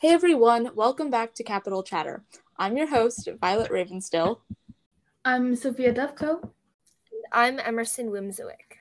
[0.00, 2.22] Hey everyone, welcome back to Capitol Chatter.
[2.56, 4.38] I'm your host, Violet Ravenstill.
[5.24, 6.50] I'm Sophia Dovko.
[7.32, 8.78] I'm Emerson Wimzowick.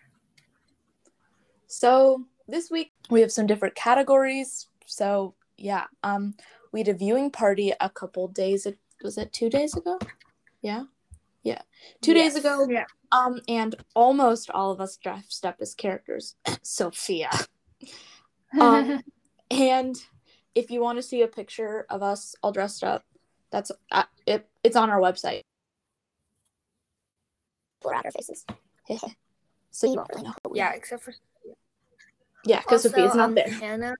[1.68, 4.68] So this week we have some different categories.
[4.86, 6.36] So yeah, um,
[6.72, 8.68] we had a viewing party a couple days.
[9.04, 9.98] Was it two days ago?
[10.62, 10.84] Yeah,
[11.44, 11.62] yeah,
[12.02, 12.34] two Yes.
[12.36, 12.68] days ago.
[12.70, 12.86] Yeah.
[13.12, 16.36] Um, and almost all of us dressed up as characters.
[16.62, 17.32] Sophia.
[18.62, 19.02] Um,
[19.52, 20.02] And
[20.58, 23.06] if you want to see a picture of us all dressed up,
[23.52, 24.50] that's uh, it.
[24.64, 25.42] It's on our website.
[27.84, 28.44] Blur out our faces.
[29.70, 30.34] so you won't really know.
[30.44, 30.74] who we Yeah, are.
[30.74, 31.14] except for
[32.44, 33.50] yeah, because also, Sophia's not um, there.
[33.50, 33.96] Hannah.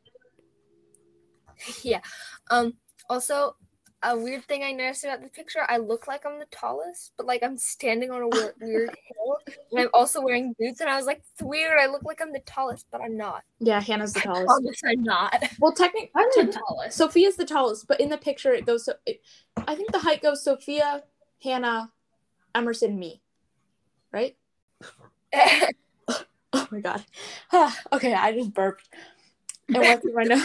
[1.84, 2.02] yeah.
[2.50, 2.74] Um.
[3.08, 3.56] Also,
[4.04, 7.26] a weird thing I noticed about the picture, I look like I'm the tallest, but
[7.26, 9.38] like I'm standing on a weird, weird hill,
[9.72, 11.78] and I'm also wearing boots, and I was like, it's weird.
[11.80, 13.44] I look like I'm the tallest, but I'm not.
[13.60, 14.46] Yeah, Hannah's the I tallest.
[14.46, 15.44] promise I'm not.
[15.60, 16.98] Well, technically, I'm the tallest.
[16.98, 18.94] Sophia's the tallest, but in the picture it goes so.
[19.06, 19.22] It,
[19.56, 21.04] I think the height goes Sophia,
[21.44, 21.92] Hannah,
[22.54, 23.22] Emerson, me,
[24.12, 24.36] right?
[26.54, 27.04] Oh my god.
[27.94, 28.90] okay, I just burped
[29.70, 30.44] and went through my nose.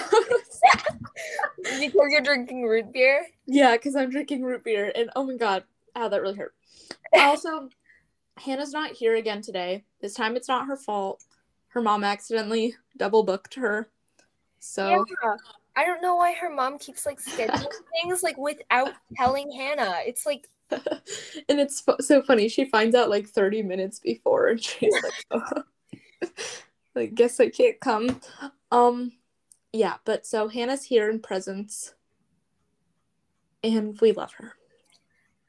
[1.63, 3.27] because you're drinking root beer.
[3.47, 5.65] yeah, because I'm drinking root beer, and oh my god,
[5.97, 6.55] ow, that really hurt.
[7.13, 7.69] Also,
[8.39, 9.85] Hannah's not here again today.
[10.01, 11.23] This time it's not her fault.
[11.69, 13.89] Her mom accidentally double booked her.
[14.59, 15.37] So Yeah.
[15.75, 17.67] I don't know why her mom keeps like scheduling
[18.03, 19.97] things like without telling Hannah.
[20.05, 22.49] It's like and it's so funny.
[22.49, 26.29] She finds out like 30 minutes before, and she's like, oh.
[26.95, 28.21] Like, guess I can't come.
[28.71, 29.13] Um,
[29.73, 31.95] yeah, but so Hannah's here in presence,
[33.63, 34.55] and we love her.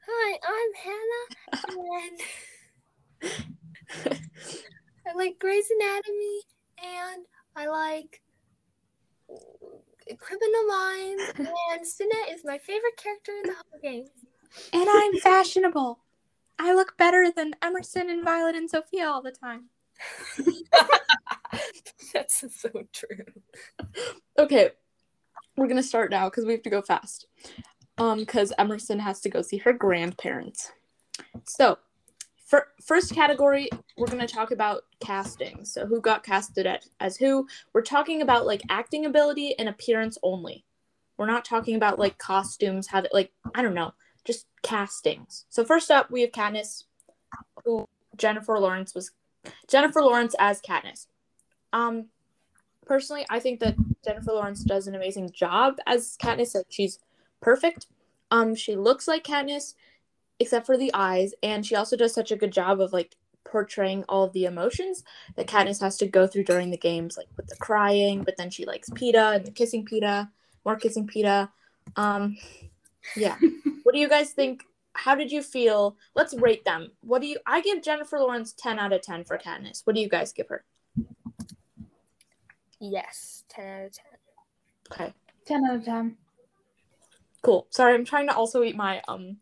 [0.06, 1.76] Hi, I'm Hannah,
[4.02, 4.20] and
[5.06, 6.40] I like Grey's Anatomy,
[6.82, 7.24] and
[7.56, 8.20] I like
[10.18, 14.06] Criminal Minds, and Sinette is my favorite character in the whole game.
[14.72, 15.98] and I'm fashionable.
[16.58, 19.70] I look better than Emerson and Violet and Sophia all the time.
[22.12, 23.24] That's so true.
[24.38, 24.70] Okay,
[25.56, 27.26] we're gonna start now because we have to go fast.
[27.98, 30.72] Um, because Emerson has to go see her grandparents.
[31.44, 31.78] So,
[32.44, 35.64] for first category, we're gonna talk about casting.
[35.64, 37.46] So, who got casted at, as who?
[37.72, 40.64] We're talking about like acting ability and appearance only.
[41.16, 43.94] We're not talking about like costumes, have like I don't know,
[44.24, 45.44] just castings.
[45.48, 46.84] So first up, we have Katniss,
[47.64, 49.12] who Jennifer Lawrence was
[49.68, 51.06] Jennifer Lawrence as Katniss.
[51.72, 52.06] Um,
[52.86, 56.54] personally, I think that Jennifer Lawrence does an amazing job as Katniss.
[56.54, 56.98] Like she's
[57.40, 57.86] perfect.
[58.30, 59.74] Um, she looks like Katniss,
[60.40, 64.04] except for the eyes, and she also does such a good job of like portraying
[64.08, 65.04] all of the emotions
[65.36, 68.50] that Katniss has to go through during the games, like with the crying, but then
[68.50, 70.30] she likes Peeta and the kissing Peeta,
[70.64, 71.50] more kissing Peeta.
[71.96, 72.36] Um,
[73.16, 73.36] yeah.
[73.82, 74.64] what do you guys think?
[74.94, 75.96] How did you feel?
[76.14, 76.92] Let's rate them.
[77.00, 77.38] What do you?
[77.46, 79.82] I give Jennifer Lawrence ten out of ten for Katniss.
[79.84, 80.64] What do you guys give her?
[82.80, 84.04] Yes, ten out of ten.
[84.92, 85.14] Okay.
[85.46, 86.16] 10 out of 10.
[87.42, 87.66] Cool.
[87.70, 89.36] Sorry, I'm trying to also eat my um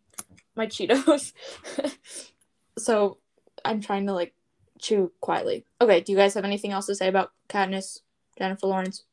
[0.56, 1.32] my Cheetos.
[2.78, 3.18] so
[3.64, 4.34] I'm trying to like
[4.80, 5.64] chew quietly.
[5.80, 8.00] Okay, do you guys have anything else to say about Katniss,
[8.36, 9.04] Jennifer Lawrence?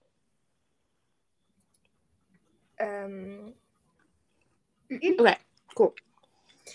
[2.82, 3.54] Um,
[4.92, 5.38] Okay,
[5.76, 5.94] cool.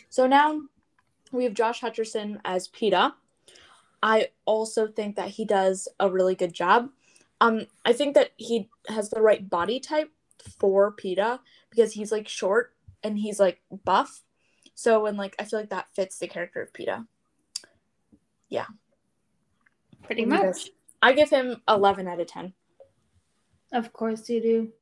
[0.08, 0.62] So now
[1.32, 3.12] we have Josh Hutcherson as Peeta.
[4.02, 6.90] I also think that he does a really good job.
[7.40, 10.10] Um, I think that he has the right body type
[10.58, 11.40] for Peeta
[11.70, 14.22] because he's like short and he's like buff.
[14.74, 17.06] So and like I feel like that fits the character of Peeta.
[18.48, 18.66] Yeah.
[20.02, 20.42] Pretty What much.
[20.42, 20.70] guys-
[21.02, 22.54] I give him eleven out of ten.
[23.72, 24.72] Of course you do.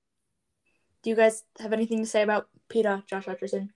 [1.02, 3.70] Do you guys have anything to say about Peeta, Josh Hutcherson?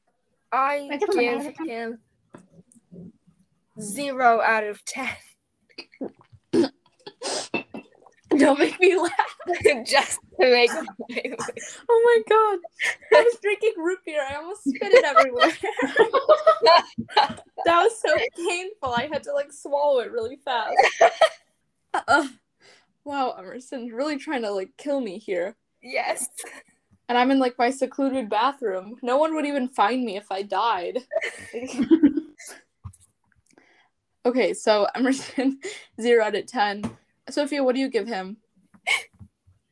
[0.52, 1.68] I I give him a nine out give of 10.
[1.68, 1.98] him
[3.80, 5.08] zero out of ten.
[8.36, 9.36] Don't make me laugh.
[9.86, 10.84] Just to make my
[11.88, 12.58] Oh my god.
[13.14, 14.22] I was drinking root beer.
[14.28, 15.52] I almost spit it everywhere.
[17.64, 18.92] that was so painful.
[18.94, 20.76] I had to like swallow it really fast.
[21.94, 22.28] Uh,
[23.04, 25.56] wow, Emerson's really trying to like kill me here.
[25.82, 26.28] yes.
[27.08, 28.96] And I'm in like my secluded bathroom.
[29.02, 30.98] No one would even find me if I died.
[34.26, 35.60] okay, so Emerson,
[36.00, 36.82] zero out of ten.
[37.30, 38.38] Sophia, what do you give him?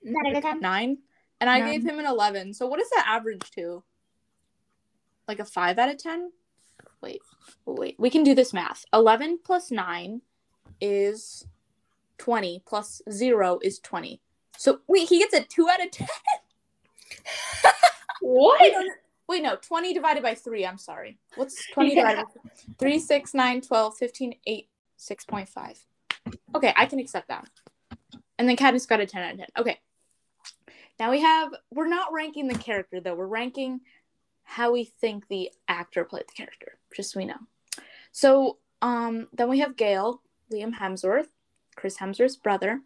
[0.05, 0.61] 9 out of 10.
[0.61, 0.99] Nine?
[1.41, 1.73] And I Nine.
[1.73, 2.55] gave him an 11.
[2.55, 3.83] So what is that average to?
[5.27, 6.31] Like a 5 out of 10?
[7.01, 7.21] Wait,
[7.67, 7.97] wait.
[7.99, 8.85] We can do this math.
[8.93, 10.21] 11 plus 9
[10.81, 11.47] is
[12.19, 14.21] 20, plus 0 is 20.
[14.57, 16.09] So wait, he gets a 2 out of 10?
[18.21, 18.59] What?
[18.63, 18.95] Wait, no, no-
[19.29, 20.65] wait, no, 20 divided by 3.
[20.65, 21.19] I'm sorry.
[21.35, 22.41] What's 20 divided by
[22.79, 22.93] 3?
[22.93, 24.69] 3, 6, 9, 12, 15, 8,
[24.99, 25.79] 6.5.
[26.55, 27.51] Okay, I can accept that.
[28.39, 29.47] And then Katniss got a 10 out of 10.
[29.59, 29.79] Okay.
[30.99, 33.15] Now we have, we're not ranking the character though.
[33.15, 33.81] We're ranking
[34.45, 37.41] how we think the actor played the character, just so we know.
[38.13, 40.23] So um, then we have Gale,
[40.53, 41.29] Liam Hemsworth,
[41.77, 42.81] Chris Hemsworth's brother.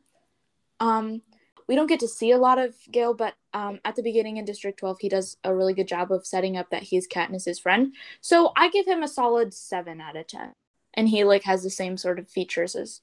[0.81, 1.23] Um,
[1.69, 4.45] we don't get to see a lot of Gale, but um, at the beginning in
[4.47, 7.95] District 12, he does a really good job of setting up that he's Katniss's friend.
[8.23, 10.53] So I give him a solid 7 out of 10.
[10.95, 13.03] And he like has the same sort of features as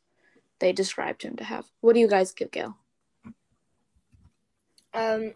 [0.60, 1.68] they described him to have.
[1.82, 2.76] What do you guys give Gale?
[4.94, 5.34] Um,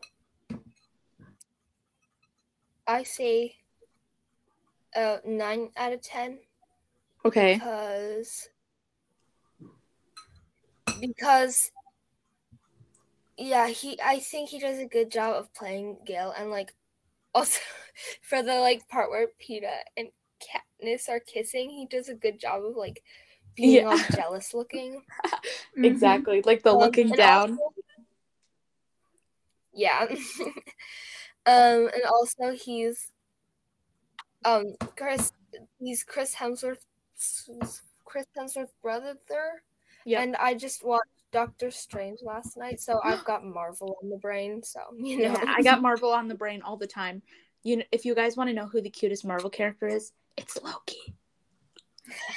[2.88, 3.56] I say
[4.96, 6.40] uh nine out of ten
[7.24, 7.54] Okay.
[7.56, 8.50] because
[11.00, 11.72] because
[13.41, 16.74] yeah he I think he does a good job of playing Gale and like
[17.33, 17.59] also
[18.21, 20.09] for the like part where Peeta and
[20.44, 23.01] Katniss are kissing he does a good job of like
[23.56, 25.01] being all jealous looking
[25.77, 25.83] Mhm.
[25.86, 26.41] Exactly.
[26.45, 27.51] Like the Um, looking down.
[27.57, 27.74] also-
[29.74, 30.07] yeah.
[31.45, 33.12] um, and also he's
[34.45, 35.31] um Chris.
[35.80, 37.50] He's Chris Hemsworth's
[38.06, 39.15] Chris Hemsworth's brother.
[39.27, 39.63] There.
[40.06, 40.21] Yeah.
[40.21, 44.64] And I just watched Doctor Strange last night, so I've got Marvel on the brain.
[44.64, 47.22] So you know, Yeah, I got Marvel on the brain all the time.
[47.64, 50.58] You know, if you guys want to know who the cutest Marvel character is, it's
[50.62, 51.14] Loki.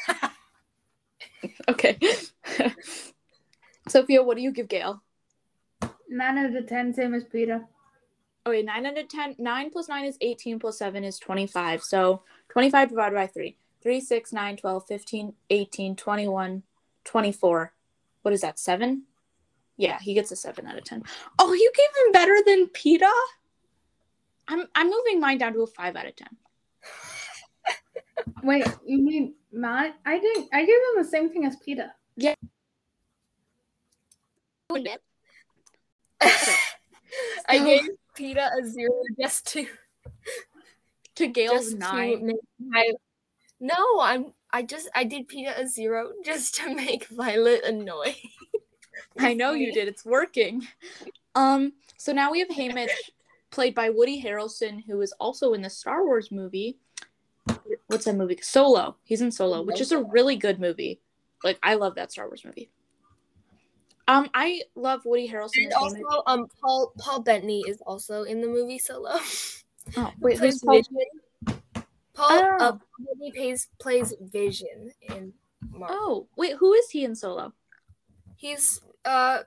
[1.68, 1.98] okay.
[3.88, 5.02] Sophia, what do you give Gale?
[6.08, 7.66] Nine out of ten, same as Peter.
[8.44, 9.36] Okay, 9 out of 10.
[9.38, 11.82] 9 plus 9 is 18 plus 7 is 25.
[11.82, 13.56] So 25 divided by 3.
[13.82, 16.62] 3, 6, 9, 12, 15, 18, 21,
[17.04, 17.72] 24.
[18.22, 19.02] What is that, 7?
[19.76, 21.02] Yeah, he gets a 7 out of 10.
[21.38, 23.10] Oh, you gave him better than Peeta?
[24.48, 26.28] I'm, I'm moving mine down to a 5 out of 10.
[28.42, 29.96] Wait, you mean Matt?
[30.06, 30.48] I didn't.
[30.52, 31.90] I gave him the same thing as Peter.
[32.16, 32.34] Yeah.
[34.70, 34.76] Oh,
[36.20, 39.66] I So- gave Peeta a zero just to
[41.16, 42.18] To Gale's just 9.
[42.18, 42.92] to make my.
[43.60, 44.32] No, I'm.
[44.52, 48.16] I just I did Peeta a zero just to make Violet annoyed.
[49.18, 49.88] I know you did.
[49.88, 50.66] It's working.
[51.34, 52.90] Um, so now we have Haymitch,
[53.50, 56.78] played by Woody Harrelson, who is also in the Star Wars movie.
[57.86, 58.38] What's that movie?
[58.42, 58.96] Solo.
[59.04, 61.00] He's in Solo, which is a really good movie.
[61.44, 62.70] Like I love that Star Wars movie.
[64.08, 66.22] Um, I love Woody Harrelson And also, Haymitch.
[66.26, 69.18] um, Paul Paul Bettany is also in the movie Solo.
[69.96, 70.76] Oh, wait, who's Paul?
[70.76, 70.96] Vision.
[72.14, 72.56] Paul Oh.
[72.58, 75.32] uh, Paul Bettany plays plays Vision in
[75.70, 75.96] Marvel.
[75.98, 77.52] Oh, wait, who is he in Solo?
[78.36, 79.40] He's uh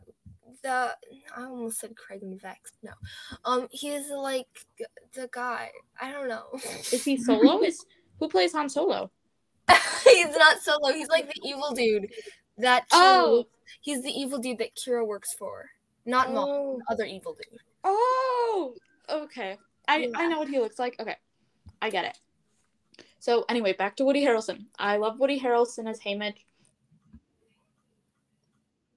[0.64, 0.96] the
[1.36, 2.72] I almost said Craig and Vex.
[2.82, 2.92] No,
[3.44, 4.48] um, he's like
[5.14, 5.70] the guy.
[6.02, 6.46] I don't know.
[6.92, 7.62] Is he Solo?
[7.62, 7.86] is
[8.20, 9.12] who plays Han Solo?
[10.04, 10.94] he's not Solo.
[10.94, 12.10] He's like the evil dude
[12.58, 12.84] that.
[12.90, 13.48] Qi'ra, Oh,
[13.82, 15.70] he's the evil dude that Qi'ra works for.
[16.06, 17.60] Not Maul, oh, the other evil dude.
[17.84, 18.76] oh,
[19.10, 19.58] okay.
[19.88, 20.96] I I know what he looks like.
[21.00, 21.16] Okay,
[21.82, 22.20] I get it.
[23.26, 24.66] So anyway, back to Woody Harrelson.
[24.78, 26.36] I love Woody Harrelson as Haymitch.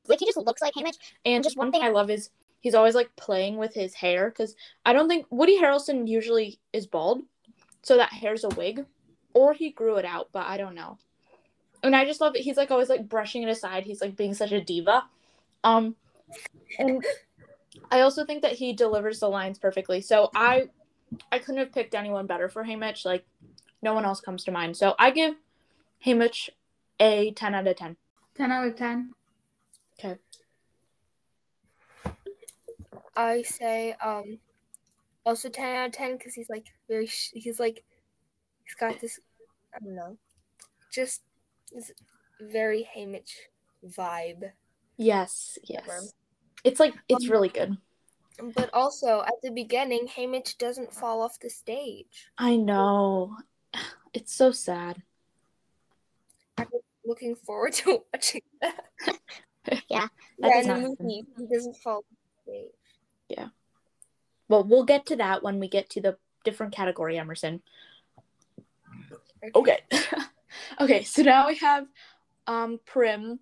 [0.07, 0.99] Like he just looks like Haymitch.
[1.25, 2.29] And just one thing I love is
[2.61, 4.55] he's always like playing with his hair because
[4.85, 7.23] I don't think Woody Harrelson usually is bald,
[7.81, 8.85] so that hair's a wig,
[9.33, 10.99] or he grew it out, but I don't know.
[11.83, 12.43] And I just love it.
[12.43, 13.85] He's like always like brushing it aside.
[13.85, 15.05] He's like being such a diva.
[15.65, 15.97] Um,
[16.79, 17.03] and
[17.91, 20.03] I also think that he delivers the lines perfectly.
[20.03, 20.69] So I,
[21.33, 23.07] I couldn't have picked anyone better for Haymitch.
[23.07, 23.25] Like,
[23.83, 24.77] no one else comes to mind.
[24.77, 25.35] So I give
[26.05, 26.51] Haymitch
[27.01, 27.97] a ten out of ten.
[28.37, 29.15] Ten out of ten.
[29.99, 30.19] Okay.
[33.17, 34.39] I say um
[35.27, 37.85] also 10 out of 10 because he's like very sh- he's like
[38.65, 39.19] he's got this
[39.75, 40.17] I don't know
[40.91, 41.23] just
[41.73, 41.91] this
[42.41, 43.33] very Haymitch
[43.87, 44.53] vibe
[44.97, 45.85] Yes, Never.
[45.87, 46.15] yes.
[46.65, 47.77] It's like it's Um, really good.
[48.55, 53.37] but also at the beginning Haymitch doesn't fall off the stage I know.
[54.13, 55.03] It's so sad.
[56.57, 56.67] I'm
[57.05, 58.85] looking forward to watching that
[59.89, 62.71] Yeah, that yeah in the movie he doesn't fall the stage
[64.49, 67.63] Well, we'll get to that when we get to the different category, Emerson.
[69.55, 69.79] Okay.
[70.81, 71.87] okay, so now we have
[72.47, 73.41] um Prim,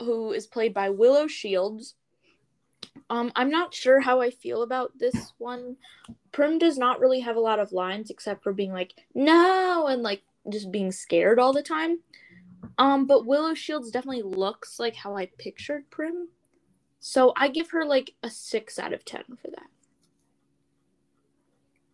[0.00, 1.94] who is played by Willow Shields.
[3.10, 5.76] Um, I'm not sure how I feel about this one.
[6.32, 10.02] Prim does not really have a lot of lines except for being like, no, and
[10.02, 11.98] like just being scared all the time.
[12.78, 16.28] Um, but Willow Shields definitely looks like how I pictured Prim.
[17.00, 19.68] So I give her like a six out of ten for that.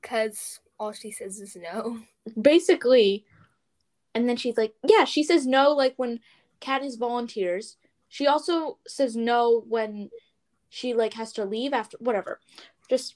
[0.00, 1.98] because all she says is no.
[2.40, 3.24] basically
[4.14, 6.20] and then she's like yeah she says no like when
[6.60, 7.76] Katniss volunteers
[8.08, 10.10] she also says no when
[10.72, 12.40] she like has to leave after whatever.
[12.88, 13.14] Just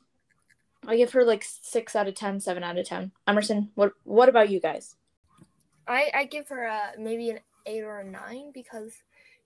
[0.87, 4.29] i give her like six out of ten, seven out of 10 emerson what what
[4.29, 4.95] about you guys?
[5.89, 8.93] I I give her a maybe an eight or a nine because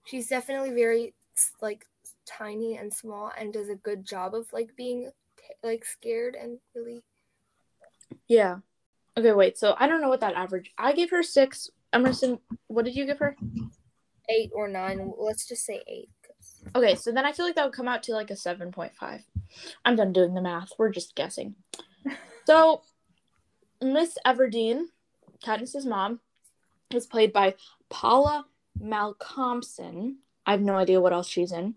[0.03, 1.13] she's definitely very
[1.61, 1.85] like
[2.25, 5.09] tiny and small and does a good job of like being
[5.63, 7.01] like scared and really
[8.27, 8.57] yeah.
[9.17, 11.69] Okay wait so i don't know what that average i gave her six.
[11.93, 13.37] Emerson what did you give her?
[14.29, 15.13] Eight or nine.
[15.17, 16.09] Let's just say eight.
[16.75, 19.23] Okay so then i feel like that would come out to like a 7.5
[19.85, 20.73] i'm done doing the math.
[20.77, 21.55] We're just guessing.
[22.47, 22.81] So
[23.81, 24.85] miss everdeen
[25.45, 26.19] katniss's mom
[26.91, 27.53] is played by
[27.89, 28.45] paula
[28.81, 30.15] malcomson.
[30.45, 31.75] I have no idea what else she's in.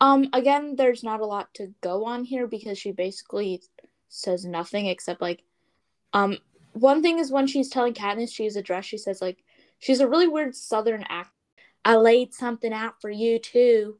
[0.00, 3.62] Um again there's not a lot to go on here because she basically
[4.08, 5.42] says nothing except like
[6.12, 6.36] um
[6.72, 9.42] one thing is when she's telling katniss she's a dress she says like
[9.78, 11.34] she's a really weird southern accent
[11.84, 13.96] i laid something out for you too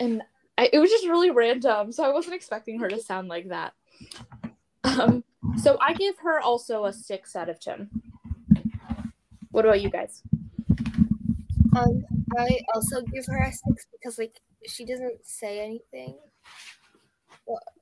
[0.00, 0.22] and
[0.56, 3.72] I, it was just really random so i wasn't expecting her to sound like that
[4.84, 5.24] um
[5.56, 7.88] so i give her also a six out of ten
[9.50, 10.22] what about you guys
[11.76, 12.04] Um,
[12.38, 16.16] I also give her a six because like she doesn't say anything.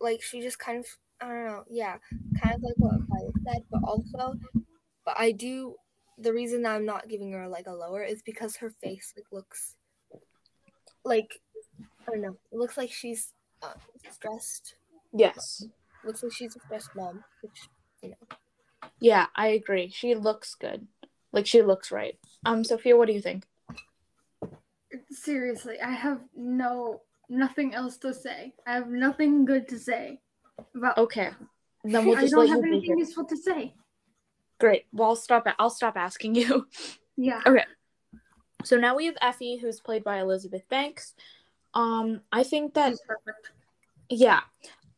[0.01, 0.87] Like she just kind of
[1.21, 1.97] I don't know, yeah,
[2.43, 4.35] kind of like what Violet said, but also,
[5.05, 5.77] but I do.
[6.19, 9.77] The reason I'm not giving her like a lower is because her face like looks
[11.05, 11.41] like
[12.09, 12.37] I don't know.
[12.51, 13.33] It looks like she's
[13.63, 13.75] uh,
[14.11, 14.75] stressed.
[15.13, 15.65] yes
[16.05, 17.69] Looks like she's a stressed mom, which
[18.03, 18.37] you know.
[18.99, 20.89] yeah i agree she looks good
[21.33, 23.45] like she looks right um sophia what do you think
[25.11, 28.53] Seriously, I have no nothing else to say.
[28.67, 30.21] I have nothing good to say
[30.75, 30.99] about.
[30.99, 31.31] okay
[31.85, 33.75] then we'll just I don't let have you anything useful to say.
[34.61, 36.67] great well i'll stop i'll stop asking you
[37.17, 37.41] Yeah.
[37.47, 37.65] Okay.
[38.65, 41.15] So now we have effie who's played by elizabeth banks
[41.75, 42.95] um i think that
[44.09, 44.41] yeah.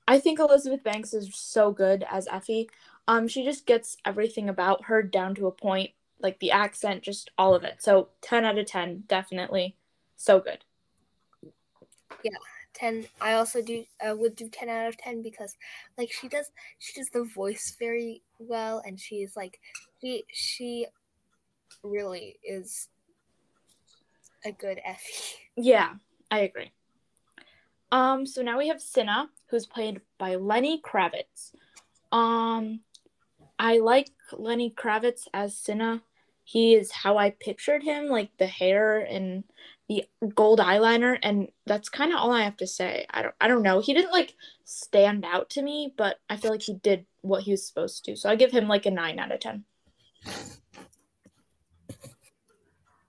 [0.07, 2.69] I think elizabeth banks is so good as effie.
[3.09, 5.90] Um she just gets everything about her down to a point
[6.21, 7.76] like the accent just all of it.
[7.83, 9.76] So 10 out of 10 definitely
[10.16, 10.64] so good.
[12.23, 12.38] Yeah,
[12.73, 13.07] ten.
[13.21, 15.54] I also do uh, would do ten out of ten because
[15.99, 19.61] like she does she does the voice very well and she is like
[20.00, 20.87] she she
[21.83, 22.88] really is
[24.47, 25.37] a good Effie.
[25.57, 25.95] yeah
[26.31, 26.73] i agree.
[27.93, 31.52] Um so now we have cinna who's played by lenny kravitz.
[32.12, 32.81] Um
[33.59, 36.02] i like lenny kravitz as cinna.
[36.45, 39.45] He is how i pictured him like the hair and
[39.88, 40.04] the
[40.35, 43.07] gold eyeliner and that's kind of all i have to say.
[43.11, 43.81] I don't i don't know.
[43.81, 47.50] He didn't like stand out to me but i feel like he did what he
[47.50, 49.64] was supposed to so i give him like a 9 out of 10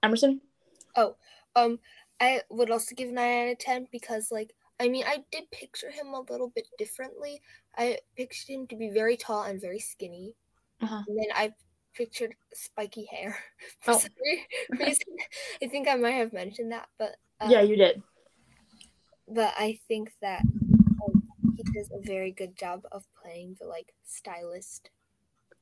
[0.06, 0.42] emerson?
[0.96, 1.16] Oh,
[1.56, 1.80] Um,
[2.20, 5.92] I would also give nine out of ten because like I mean I did picture
[5.92, 7.42] him a little bit differently.
[7.78, 10.36] I pictured him to be very tall and very skinny,
[10.82, 11.06] Uh-huh.
[11.08, 11.54] and then I
[11.94, 13.38] pictured spiky hair.
[13.82, 14.00] For Oh.
[14.00, 14.12] some
[14.80, 15.18] reason,
[15.64, 18.04] I think I might have mentioned that, but uh, yeah you did
[19.28, 20.46] but I think that
[21.06, 21.14] um,
[21.56, 24.90] he does a very good job of playing the like stylist,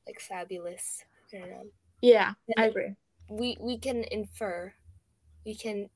[0.07, 1.05] like fabulous.
[1.33, 1.71] I don't know.
[2.01, 2.95] yeah i agree
[3.29, 4.75] We we can infer,
[5.45, 5.89] we can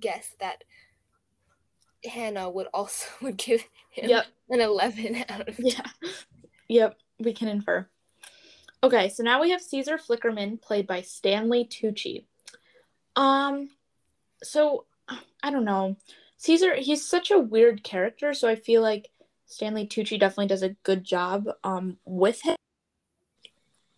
[0.00, 0.64] guess that
[2.04, 5.86] Hannah would also would give him yep an eleven out of Yeah.
[6.68, 7.86] Yep, we can infer.
[8.82, 12.24] Okay, so now we have Caesar Flickerman played by Stanley Tucci.
[13.14, 13.70] Um
[14.42, 14.84] so
[15.42, 15.96] I don't know.
[16.38, 19.08] Caesar he's such a weird character, so I feel like
[19.46, 22.56] Stanley Tucci definitely does a good job um with him.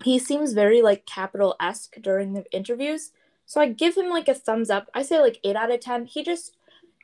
[0.05, 3.11] He seems very like Capitol esque during the interviews.
[3.49, 4.91] So I give him like a thumbs up.
[4.93, 6.05] I say like eight out of ten.
[6.05, 6.55] He just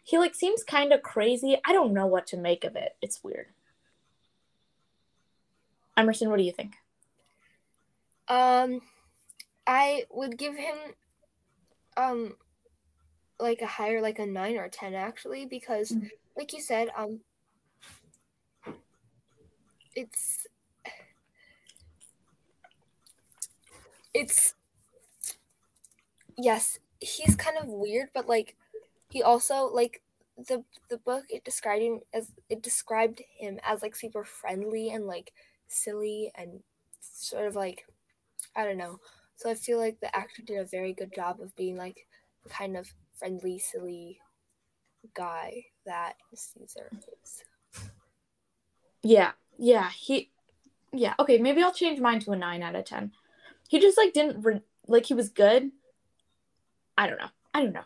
[0.03, 1.59] he like seems kind of crazy.
[1.65, 2.97] I don't know what to make of it.
[3.01, 3.47] It's weird.
[5.97, 6.75] Emerson, what do you think?
[8.29, 8.83] Um,
[9.67, 10.77] I would give him
[11.97, 12.37] um
[13.41, 16.11] like a higher, like a nine or a ten actually, because Mhm.
[16.37, 17.21] like you said, um,
[19.97, 20.47] it's
[24.13, 24.55] it's
[26.37, 28.57] yes, he's kind of weird, but like
[29.11, 30.03] he also like
[30.37, 35.07] the the book it described him as it described him as like super friendly and
[35.07, 35.33] like
[35.69, 36.61] silly and
[37.01, 37.87] sort of like
[38.57, 39.01] I don't know.
[39.37, 42.07] So I feel like the actor did a very good job of being like
[42.49, 44.21] kind of friendly, silly
[45.15, 46.91] guy that Caesar
[47.23, 47.45] is.
[49.03, 50.31] Yeah, yeah, he
[50.93, 53.13] yeah, okay, maybe I'll change mine to a 9 out of 10.
[53.69, 55.71] He just like didn't re- like he was good.
[56.97, 57.31] I don't know.
[57.53, 57.85] I don't know.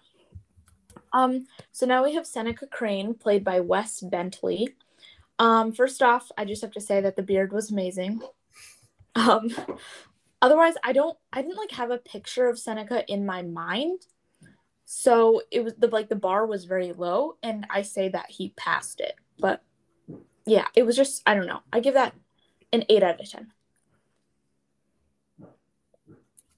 [1.13, 4.75] Um so now we have Seneca Crane played by Wes Bentley.
[5.39, 8.21] Um first off, I just have to say that the beard was amazing.
[9.15, 9.51] Um
[10.41, 14.07] otherwise I don't I didn't like have a picture of Seneca in my mind.
[14.85, 18.51] So it was the like the bar was very low and I say that he
[18.57, 19.15] passed it.
[19.39, 19.63] But
[20.47, 21.61] yeah, it was just I don't know.
[21.73, 22.15] I give that
[22.73, 23.53] an 8 out of 10.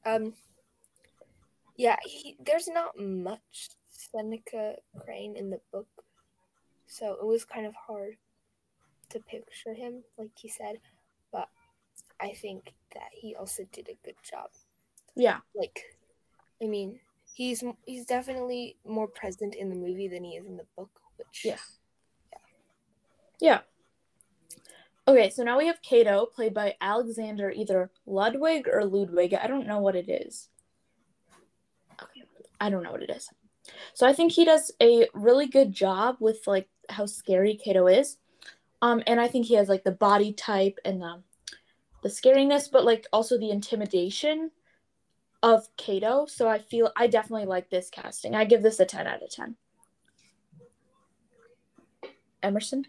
[0.05, 0.33] Um,
[1.81, 5.89] yeah, he, there's not much Seneca Crane in the book,
[6.87, 8.17] so it was kind of hard
[9.09, 10.77] to picture him, like he said.
[11.33, 11.49] But
[12.21, 14.51] I think that he also did a good job.
[15.17, 15.39] Yeah.
[15.55, 15.97] Like,
[16.63, 17.01] I mean,
[17.33, 21.47] he's he's definitely more present in the movie than he is in the book, which
[21.47, 21.57] Yeah.
[23.41, 23.61] Yeah.
[25.09, 29.33] Okay, so now we have Cato, played by Alexander either Ludwig or Ludwig.
[29.33, 30.51] I don't know what it is.
[32.61, 33.29] I don't know what it is.
[33.95, 38.19] So I think he does a really good job with like how scary Cato is.
[38.83, 41.23] Um, and I think he has like the body type and the
[42.03, 44.51] the scariness, but like also the intimidation
[45.43, 46.27] of Cato.
[46.27, 48.35] So I feel I definitely like this casting.
[48.35, 49.57] I give this a 10 out of 10.
[52.43, 52.87] Emerson?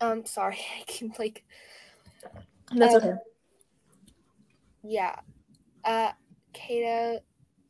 [0.00, 1.44] Um, sorry, I can like
[2.72, 3.14] That's Um, okay.
[4.82, 5.16] yeah.
[5.84, 6.12] Uh,
[6.52, 7.20] Cato,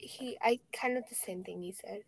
[0.00, 2.02] he I kind of the same thing you said.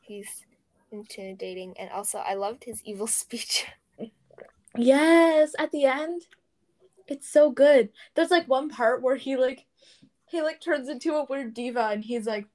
[0.00, 0.44] He's
[0.90, 3.66] intimidating, and also I loved his evil speech.
[4.76, 6.22] Yes, at the end.
[7.06, 7.88] It's so good.
[8.14, 9.64] There's like one part where he like
[10.26, 12.46] he like turns into a weird diva and he's like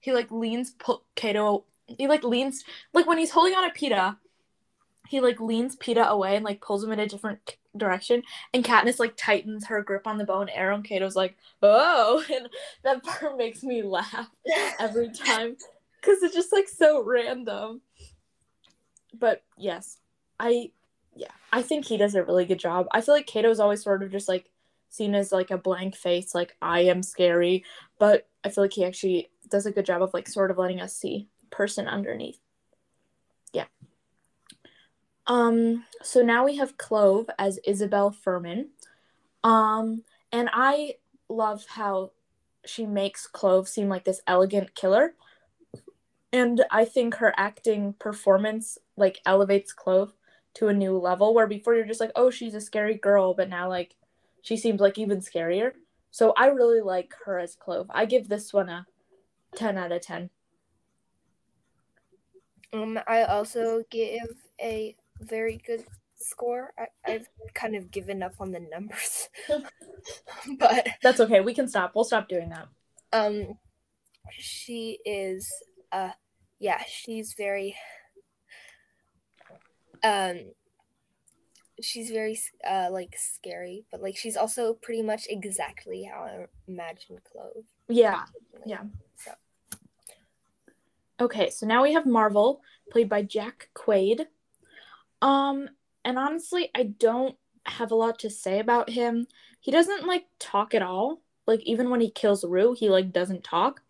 [0.00, 4.16] he like leans pu- Cato he like leans like when he's holding on a Peeta
[5.08, 8.98] he like leans Peeta away and like pulls him in a different direction and Katniss
[8.98, 12.48] like tightens her grip on the bow and arrow and Cato's like oh and
[12.82, 14.30] that part makes me laugh
[14.78, 15.56] every time
[16.00, 17.80] because it's just like so random
[19.14, 19.98] but yes
[20.40, 20.70] I
[21.18, 22.86] yeah, I think he does a really good job.
[22.92, 24.50] I feel like Cato's always sort of just like
[24.88, 27.64] seen as like a blank face, like I am scary,
[27.98, 30.80] but I feel like he actually does a good job of like sort of letting
[30.80, 32.38] us see the person underneath.
[35.28, 38.68] Um so now we have Clove as Isabelle Fuhrman.
[39.44, 40.94] Um and I
[41.28, 42.12] love how
[42.64, 45.14] she makes Clove seem like this elegant killer.
[46.32, 50.12] And I think her acting performance like elevates Clove
[50.54, 53.48] to a new level where before you're just like, oh, she's a scary girl, but
[53.48, 53.94] now like
[54.42, 55.72] she seems like even scarier.
[56.10, 57.86] So I really like her as Clove.
[57.90, 58.86] I give this one a
[59.56, 60.30] 10 out of 10.
[62.72, 64.28] Um, I also give
[64.60, 65.84] a very good
[66.16, 66.72] score.
[66.78, 69.28] I, I've kind of given up on the numbers,
[70.58, 71.40] but That's okay.
[71.40, 71.92] We can stop.
[71.94, 72.68] We'll stop doing that.
[73.12, 73.58] um,
[74.30, 75.48] she is
[75.92, 76.10] uh,
[76.58, 77.76] yeah, she's very
[80.04, 80.38] um
[81.82, 87.20] she's very uh like scary but like she's also pretty much exactly how i imagined
[87.24, 88.22] clove Yeah.
[88.66, 88.82] Yeah.
[89.16, 89.32] so
[91.20, 94.26] Okay, so now we have Marvel, played by Jack Quaid.
[95.22, 95.68] Um,
[96.04, 99.26] and honestly, I don't have a lot to say about him.
[99.60, 101.22] He doesn't like talk at all.
[101.46, 103.82] Like even when he kills Rue, he like doesn't talk.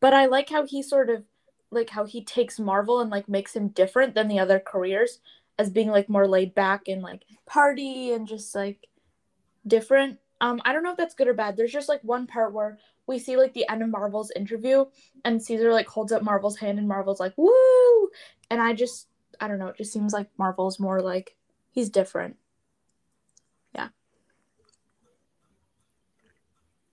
[0.00, 1.24] But I like how he sort of
[1.70, 5.20] like how he takes Marvel and like makes him different than the other careers
[5.58, 8.86] as being like more laid back and like party and just like
[9.66, 10.18] different.
[10.40, 11.56] Um, I don't know if that's good or bad.
[11.56, 14.84] There's just like one part where we see like the end of Marvel's interview
[15.24, 18.10] and Caesar like holds up Marvel's hand and Marvel's like woo
[18.50, 19.08] and I just
[19.40, 21.36] I don't know it just seems like Marvel's more like
[21.70, 22.36] he's different
[23.74, 23.88] yeah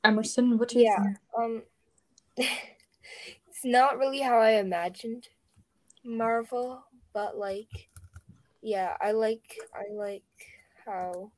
[0.04, 1.04] Emerson what do you Yeah.
[1.04, 1.64] think um
[2.38, 5.28] it's not really how i imagined
[6.04, 7.90] marvel but like
[8.62, 10.24] yeah i like i like
[10.86, 11.32] how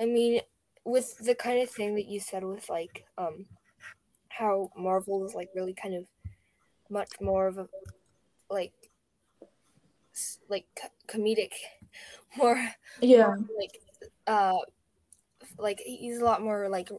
[0.00, 0.40] i mean
[0.84, 3.46] with the kind of thing that you said with like um
[4.28, 6.06] how marvel is like really kind of
[6.88, 7.68] much more of a
[8.50, 8.72] like
[10.48, 10.66] like
[11.08, 11.52] comedic
[12.36, 13.34] more yeah.
[13.58, 13.78] like
[14.26, 14.58] uh
[15.58, 16.90] like he's a lot more like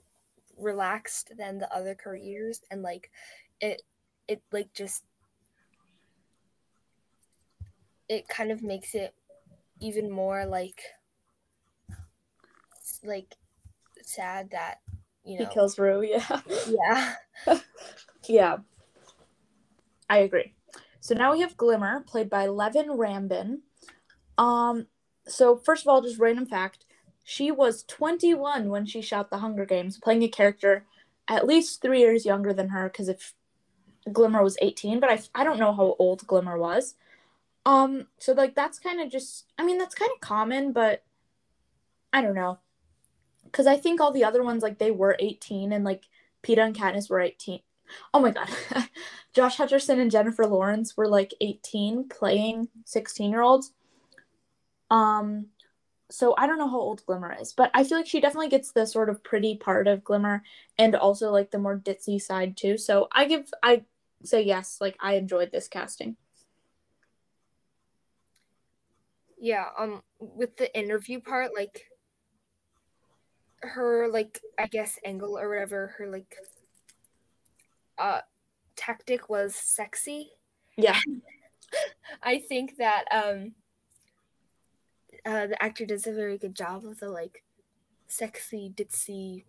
[0.57, 3.11] relaxed than the other careers and like
[3.61, 3.81] it
[4.27, 5.03] it like just
[8.09, 9.13] it kind of makes it
[9.79, 10.81] even more like
[13.03, 13.35] like
[14.01, 14.79] sad that
[15.23, 16.41] you know he kills Rue yeah.
[16.67, 17.13] Yeah.
[18.27, 18.57] Yeah.
[20.09, 20.53] I agree
[21.07, 23.59] so now we have Glimmer played by Leven Rambin
[24.37, 24.87] um
[25.27, 26.85] so first of all, just random fact:
[27.23, 30.85] she was 21 when she shot The Hunger Games, playing a character
[31.27, 32.89] at least three years younger than her.
[32.89, 33.33] Because if
[34.11, 36.95] Glimmer was 18, but I I don't know how old Glimmer was.
[37.65, 41.03] Um, so like that's kind of just I mean that's kind of common, but
[42.13, 42.59] I don't know.
[43.51, 46.05] Cuz I think all the other ones like they were 18 and like
[46.43, 47.61] Peeta and Katniss were 18.
[48.13, 48.49] Oh my god.
[49.33, 53.73] Josh Hutcherson and Jennifer Lawrence were like 18 playing 16-year-olds.
[54.89, 55.47] Um
[56.09, 58.71] so I don't know how old Glimmer is, but I feel like she definitely gets
[58.71, 60.41] the sort of pretty part of Glimmer
[60.77, 62.77] and also like the more ditzy side too.
[62.77, 63.83] So I give I
[64.23, 66.15] say yes, like I enjoyed this casting.
[69.39, 71.85] Yeah, um with the interview part, like
[73.61, 76.35] her like I guess angle or whatever, her like
[77.97, 78.21] uh
[78.75, 80.31] tactic was sexy.
[80.77, 80.99] Yeah.
[82.23, 83.53] I think that um
[85.25, 87.43] uh the actor does a very good job of the like
[88.07, 89.43] sexy ditzy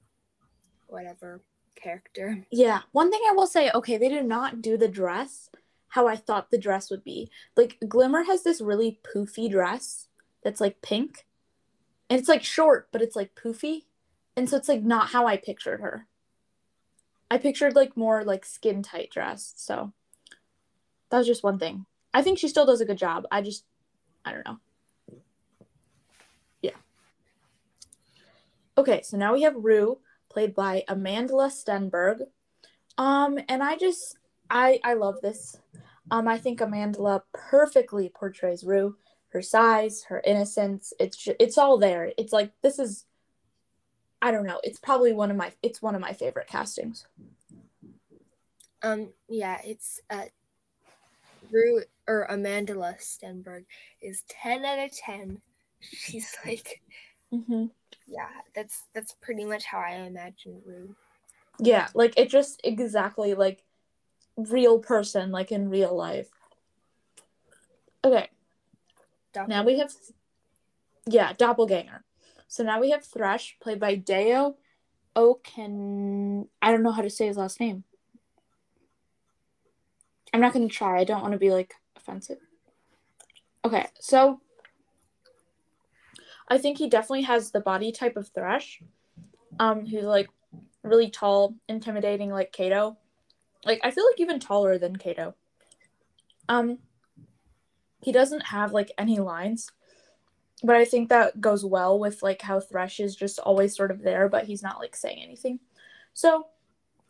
[0.87, 1.43] whatever
[1.77, 2.45] character.
[2.51, 2.81] Yeah.
[2.93, 5.51] One thing I will say, okay, they did not do the dress
[5.89, 7.31] how I thought the dress would be.
[7.57, 10.09] Like Glimmer has this really poofy dress
[10.43, 11.27] that's like pink.
[12.11, 13.85] And it's like short, but it's like poofy.
[14.37, 16.07] And so it's like not how I pictured her.
[17.31, 19.53] I pictured like more like skin tight dress.
[19.57, 19.93] So
[21.11, 21.87] that was just one thing.
[22.15, 23.27] I think she still does a good job.
[23.31, 23.65] I just
[24.25, 24.59] I don't know.
[26.63, 26.77] Yeah.
[28.77, 29.99] Okay, so now we have Rue,
[30.31, 32.23] played by Amandla Stenberg.
[32.97, 34.17] Um, and I just
[34.51, 35.59] I I love this.
[36.11, 38.97] Um, I think Amanda perfectly portrays Rue.
[39.31, 42.13] Her size, her innocence, it's it's all there.
[42.17, 43.05] It's like this is
[44.21, 44.61] I don't know.
[44.63, 47.07] It's probably one of my it's one of my favorite castings.
[48.83, 50.25] Um yeah, it's uh
[51.51, 53.65] Rue or Amandla Stenberg
[54.03, 55.41] is 10 out of 10.
[55.81, 56.83] She's like
[57.33, 57.67] Mm-hmm.
[58.07, 60.95] yeah, that's that's pretty much how I imagine Rue.
[61.61, 63.63] Yeah, like it just exactly like
[64.37, 66.29] real person, like in real life.
[68.05, 68.29] Okay,
[69.47, 69.93] now we have
[71.07, 72.05] yeah, doppelganger.
[72.49, 74.57] So now we have Thresh, played by Deo
[75.15, 76.49] Oken.
[76.63, 77.85] I don't know how to say his last name.
[80.33, 80.99] I'm not gonna try.
[80.99, 82.39] I don't want to be like offensive.
[83.65, 84.41] Okay, so
[86.49, 88.83] I think he definitely has the body type of Thresh.
[89.59, 90.29] Um, who's like
[90.83, 92.97] really tall, intimidating, like Cato.
[93.65, 95.35] Like I feel like even taller than Cato.
[96.49, 96.79] Um,
[98.01, 99.71] he doesn't have like any lines,
[100.63, 104.03] but I think that goes well with like how Thresh is just always sort of
[104.03, 105.61] there, but he's not like saying anything.
[106.15, 106.47] So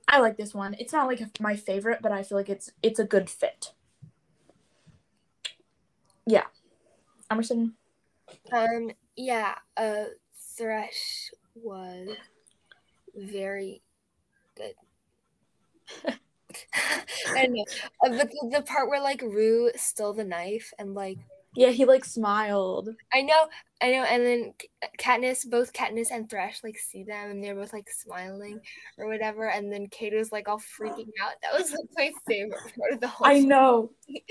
[0.06, 0.74] I like this one.
[0.78, 3.72] It's not like my favorite, but I feel like it's it's a good fit.
[6.26, 6.44] Yeah,
[7.30, 7.74] Emerson.
[8.52, 10.04] Um yeah, uh
[10.56, 12.08] Thresh was
[13.16, 13.82] very
[14.56, 14.74] good.
[17.36, 17.64] I know.
[18.04, 21.18] Uh, but the, the part where like Rue stole the knife and like
[21.58, 22.90] Yeah, he like smiled.
[23.12, 23.48] I know,
[23.82, 24.54] I know, and then
[24.96, 28.60] Katniss, both Katniss and Thresh like see them and they're both like smiling
[28.96, 31.32] or whatever, and then Cato's like all freaking out.
[31.42, 33.26] That was like my favorite part of the whole.
[33.26, 33.90] I know.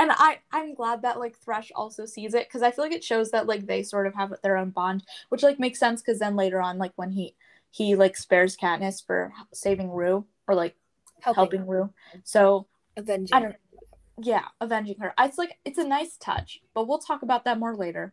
[0.00, 3.02] And I I'm glad that like Thresh also sees it because I feel like it
[3.02, 6.20] shows that like they sort of have their own bond, which like makes sense because
[6.20, 7.34] then later on like when he
[7.72, 10.76] he like spares Katniss for saving Rue or like
[11.20, 11.92] helping, Rue.
[12.22, 13.36] So avenging.
[13.36, 13.56] I don't
[14.20, 15.14] yeah, avenging her.
[15.18, 18.12] It's like it's a nice touch, but we'll talk about that more later.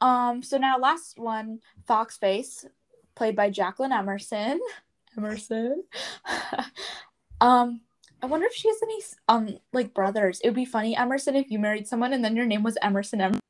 [0.00, 2.66] Um, so now last one, Foxface,
[3.14, 4.60] played by Jacqueline Emerson.
[5.16, 5.84] Emerson.
[7.40, 7.80] um,
[8.22, 10.40] I wonder if she has any um like brothers.
[10.40, 13.20] It would be funny, Emerson, if you married someone and then your name was Emerson
[13.20, 13.40] Emerson.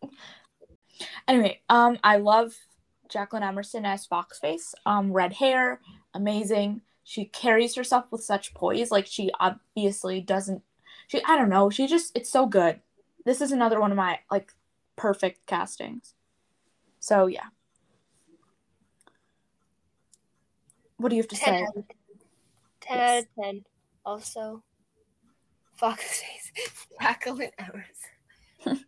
[1.28, 2.54] anyway, um, I love
[3.08, 4.74] Jacqueline Emerson as Foxface.
[4.84, 5.80] Um, red hair,
[6.14, 6.82] amazing.
[7.08, 8.90] She carries herself with such poise.
[8.90, 10.62] Like she obviously doesn't.
[11.06, 11.70] She I don't know.
[11.70, 12.80] She just it's so good.
[13.24, 14.52] This is another one of my like
[14.96, 16.14] perfect castings.
[16.98, 17.46] So yeah.
[20.96, 21.62] What do you have to 10 say?
[21.76, 21.84] of
[22.80, 23.64] 10 out of 10.
[24.04, 24.64] Also,
[25.80, 26.50] Foxface,
[27.00, 28.84] Jacqueline Emerson.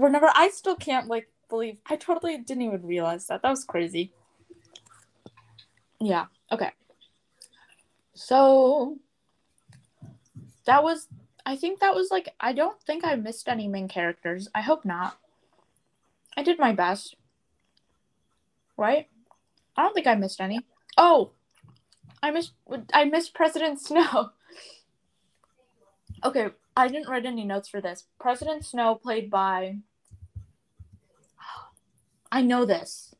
[0.00, 3.42] Whenever I still can't like believe I totally didn't even realize that.
[3.42, 4.12] That was crazy.
[6.00, 6.26] Yeah.
[6.52, 6.70] Okay.
[8.14, 8.98] So
[10.64, 11.08] that was
[11.44, 14.48] I think that was like I don't think I missed any main characters.
[14.54, 15.18] I hope not.
[16.36, 17.16] I did my best.
[18.76, 19.08] Right?
[19.76, 20.60] I don't think I missed any.
[20.96, 21.32] Oh.
[22.22, 22.52] I missed
[22.92, 24.30] I missed President Snow.
[26.24, 28.04] Okay, I didn't write any notes for this.
[28.18, 29.76] President Snow played by.
[32.32, 33.14] I know this.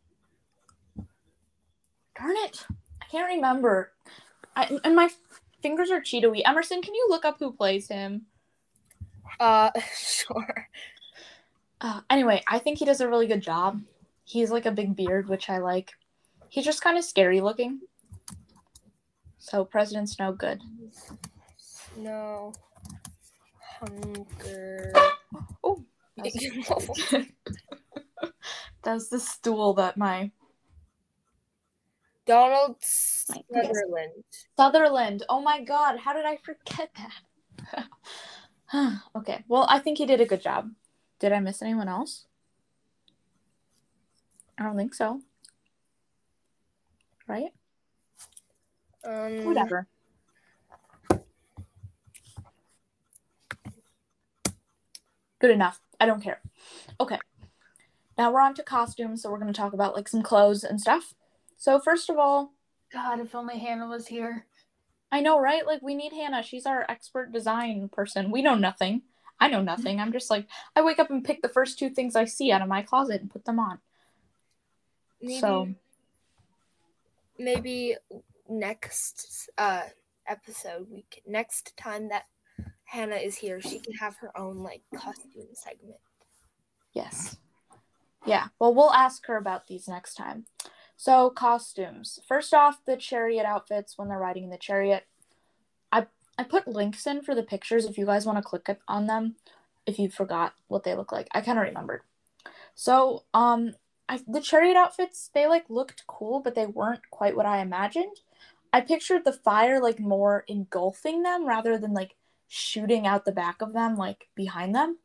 [2.19, 2.67] Darn it!
[3.03, 3.93] I can't remember.
[4.55, 5.09] I, and my
[5.63, 6.43] fingers are Cheeto-y.
[6.45, 8.27] Emerson, can you look up who plays him?
[9.39, 10.69] Uh, sure.
[11.81, 13.81] Uh, anyway, I think he does a really good job.
[14.25, 15.93] He's like a big beard, which I like.
[16.49, 17.81] He's just kind of scary looking.
[19.39, 20.61] So President's no good.
[21.97, 22.53] No.
[23.61, 24.93] Hunger.
[25.63, 25.85] Oh,
[28.83, 30.31] that's the stool that my
[32.27, 34.25] Donald Sutherland.
[34.57, 35.23] Sutherland.
[35.29, 37.89] Oh my God, how did I forget that?
[39.17, 40.71] okay, well, I think he did a good job.
[41.21, 42.27] Did I miss anyone else?
[44.59, 45.21] I don't think so.
[47.29, 47.53] Right?
[49.05, 49.87] Um, Whatever.
[55.39, 55.81] Good enough.
[56.01, 56.41] I don't care.
[56.99, 57.19] Okay.
[58.19, 60.81] Now we're on to costumes, so we're going to talk about like some clothes and
[60.81, 61.15] stuff.
[61.57, 62.53] So first of all,
[62.93, 64.47] God, if only Hannah was here.
[65.11, 65.67] I know, right?
[65.67, 66.43] Like we need Hannah.
[66.43, 68.31] She's our expert design person.
[68.31, 69.03] We know nothing.
[69.39, 70.01] I know nothing.
[70.01, 72.63] I'm just like I wake up and pick the first two things I see out
[72.63, 73.79] of my closet and put them on.
[75.21, 75.69] Maybe, So
[77.39, 77.97] maybe
[78.49, 79.83] next uh
[80.27, 82.27] episode we can, next time that
[82.85, 85.99] Hannah is here, she can have her own like costume segment.
[86.95, 87.37] Yes.
[88.25, 88.49] Yeah.
[88.59, 90.47] Well, we'll ask her about these next time.
[90.97, 92.19] So, costumes.
[92.27, 95.07] First off, the chariot outfits when they're riding in the chariot.
[95.93, 96.07] I
[96.39, 99.37] I put links in for the pictures if you guys want to click on them
[99.87, 101.29] if you forgot what they look like.
[101.33, 102.03] I kind of remembered.
[102.75, 103.75] So, um
[104.09, 108.21] I, the chariot outfits, they like looked cool, but they weren't quite what I imagined.
[108.73, 112.15] I pictured the fire like more engulfing them rather than like
[112.47, 114.99] shooting out the back of them like behind them.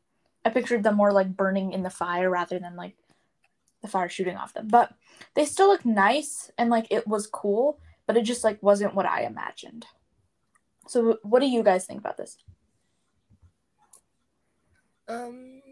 [0.44, 2.94] I pictured them more like burning in the fire rather than like
[3.82, 4.68] the fire shooting off them.
[4.68, 4.92] But
[5.34, 9.06] they still look nice and like it was cool, but it just like wasn't what
[9.06, 9.86] I imagined.
[10.86, 12.38] So what do you guys think about this?
[15.08, 15.62] Um,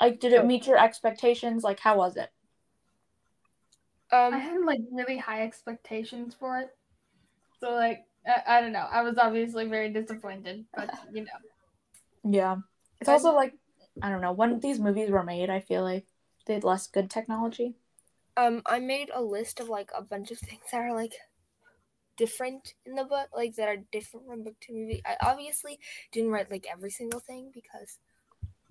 [0.00, 1.62] Like did it meet your expectations?
[1.62, 2.30] Like how was it?
[4.12, 6.76] Um I had like really high expectations for it.
[7.60, 8.86] So like I, I don't know.
[8.90, 12.30] I was obviously very disappointed, but you know.
[12.30, 12.56] Yeah.
[13.04, 13.54] It's also like
[14.02, 16.06] I don't know, when these movies were made, I feel like
[16.46, 17.74] they had less good technology.
[18.36, 21.12] um, I made a list of like a bunch of things that are like
[22.16, 25.02] different in the book, like that are different from book to movie.
[25.04, 25.78] I obviously
[26.12, 27.98] didn't write like every single thing because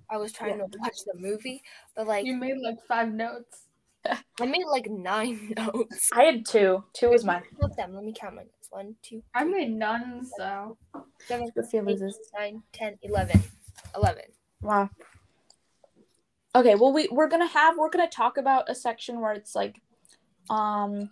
[0.09, 1.61] I was trying to watch the movie,
[1.95, 3.67] but like You made like five notes.
[4.41, 6.09] I made like nine notes.
[6.13, 6.83] I had two.
[6.93, 7.43] Two was mine.
[7.61, 7.95] Count them.
[7.95, 8.67] Let me count my notes.
[8.69, 10.77] One, two, I made none, so
[11.27, 12.19] seven, Sophia eight, loses.
[12.37, 13.41] nine, ten, eleven.
[13.95, 14.25] Eleven.
[14.62, 14.89] Wow.
[16.56, 19.82] Okay, well we we're gonna have we're gonna talk about a section where it's like,
[20.49, 21.10] um,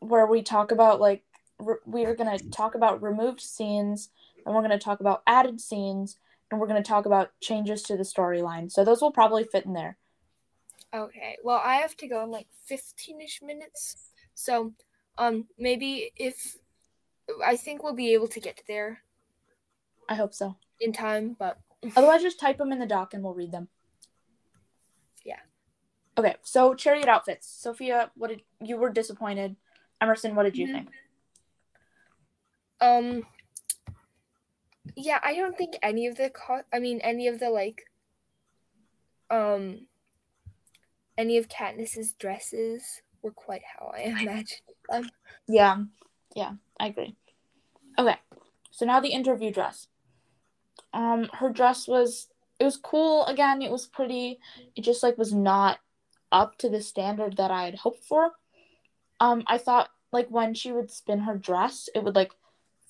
[0.00, 1.24] where we talk about like
[1.58, 4.10] re- we are gonna talk about removed scenes,
[4.44, 6.18] and we're gonna talk about added scenes,
[6.50, 8.70] and we're gonna talk about changes to the storyline.
[8.70, 9.98] So those will probably fit in there.
[10.94, 11.36] Okay.
[11.42, 14.10] Well, I have to go in like 15ish minutes.
[14.34, 14.72] So,
[15.18, 16.56] um maybe if
[17.44, 19.02] I think we'll be able to get there
[20.08, 20.56] I hope so.
[20.80, 21.58] In time, but
[21.96, 23.68] Otherwise, just type them in the doc and we'll read them.
[25.24, 25.40] Yeah.
[26.16, 27.46] Okay, so chariot outfits.
[27.46, 29.56] Sophia, what did you were disappointed?
[30.00, 30.72] Emerson, what did you Mhm.
[30.72, 30.88] think?
[32.80, 33.26] um
[34.96, 37.88] yeah, I don't think any of the co- I mean any of the like
[39.30, 39.86] um
[41.16, 45.10] any of Katniss's dresses were quite how I imagined them.
[45.46, 45.84] Yeah,
[46.34, 47.16] yeah, I agree.
[47.98, 48.16] Okay,
[48.70, 49.86] so now the interview dress.
[50.94, 52.28] Um, her dress was
[52.58, 53.26] it was cool.
[53.26, 54.38] Again, it was pretty.
[54.76, 55.80] It just like was not
[56.32, 58.32] up to the standard that I had hoped for.
[59.20, 62.32] Um, I thought like when she would spin her dress, it would like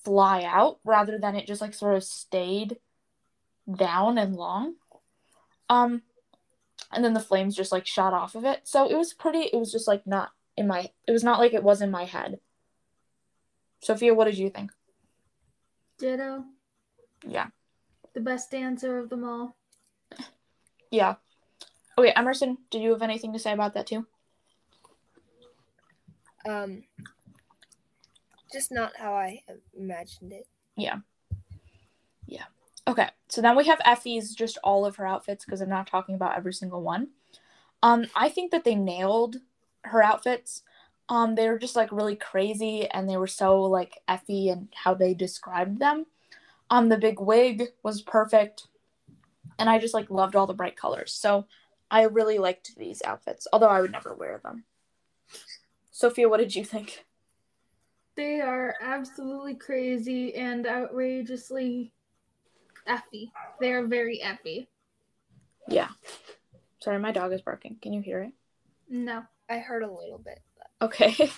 [0.04, 2.76] fly out rather than it just like sort of stayed
[3.74, 4.74] down and long.
[5.70, 6.02] Um,
[6.92, 8.60] and then the flames just like shot off of it.
[8.64, 9.40] So it was pretty.
[9.40, 10.90] It was just like not in my.
[11.08, 12.38] It was not like it was in my head.
[13.80, 14.70] Sophia, what did you think?
[15.98, 16.44] Ditto.
[17.26, 17.48] Yeah.
[18.14, 19.56] The best dancer of them all.
[20.90, 21.16] Yeah.
[21.98, 24.06] Okay, Emerson, did you have anything to say about that too?
[26.48, 26.84] Um
[28.52, 29.42] just not how I
[29.76, 30.46] imagined it.
[30.76, 30.98] Yeah.
[32.26, 32.44] Yeah.
[32.86, 33.08] Okay.
[33.28, 36.36] So then we have Effie's just all of her outfits because I'm not talking about
[36.36, 37.08] every single one.
[37.82, 39.36] Um, I think that they nailed
[39.82, 40.62] her outfits.
[41.08, 44.94] Um, they were just like really crazy and they were so like Effie and how
[44.94, 46.06] they described them.
[46.70, 48.68] Um, the big wig was perfect,
[49.58, 51.12] and I just like loved all the bright colors.
[51.12, 51.46] So
[51.90, 54.64] I really liked these outfits, although I would never wear them.
[55.90, 57.04] Sophia, what did you think?
[58.16, 61.92] They are absolutely crazy and outrageously
[62.88, 63.30] effy.
[63.60, 64.68] They are very effy.
[65.68, 65.88] Yeah.
[66.80, 67.76] Sorry, my dog is barking.
[67.80, 68.32] Can you hear it?
[68.88, 69.22] No.
[69.48, 70.40] I heard a little bit.
[70.80, 71.30] Okay.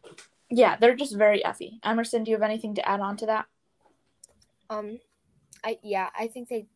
[0.50, 1.78] yeah, they're just very effy.
[1.84, 3.46] Emerson, do you have anything to add on to that?
[4.70, 5.00] Um,
[5.62, 6.66] I yeah, I think they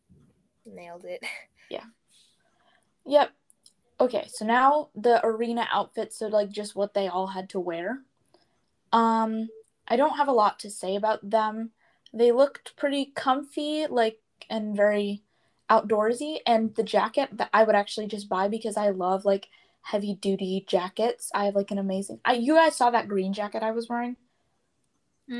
[0.65, 1.23] nailed it.
[1.67, 1.85] Yeah.
[3.07, 3.31] Yep.
[3.99, 8.03] Okay, so now the arena outfits, so like just what they all had to wear.
[8.93, 9.49] Um,
[9.87, 11.71] I don't have a lot to say about them.
[12.13, 15.23] They looked pretty comfy, like and very
[15.69, 16.37] outdoorsy.
[16.45, 19.47] And the jacket that I would actually just buy because I love like
[19.81, 21.31] heavy duty jackets.
[21.33, 22.19] I have like an amazing.
[22.25, 24.17] I you guys saw that green jacket I was wearing?